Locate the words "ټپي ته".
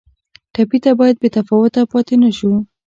0.53-0.91